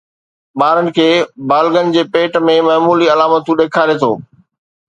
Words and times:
ٻارن 0.59 0.87
کي 0.95 1.09
بالغن 1.51 1.93
جي 1.97 2.05
ڀيٽ 2.15 2.39
۾ 2.49 2.57
معمولي 2.71 3.13
علامتون 3.17 3.63
ڏيکاري 3.63 4.01
ٿو 4.05 4.11